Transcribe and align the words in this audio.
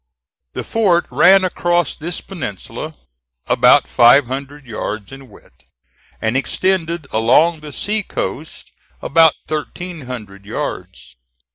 The 0.53 0.63
fort 0.63 1.05
ran 1.11 1.43
across 1.45 1.93
this 1.93 2.21
peninsula, 2.21 2.95
about 3.45 3.87
five 3.87 4.25
hundred 4.25 4.65
yards 4.65 5.11
in 5.11 5.29
width, 5.29 5.65
and 6.19 6.35
extended 6.35 7.05
along 7.11 7.59
the 7.59 7.71
sea 7.71 8.01
coast 8.01 8.71
about 8.99 9.35
thirteen 9.47 10.07
hundred 10.07 10.43
yards. 10.47 11.17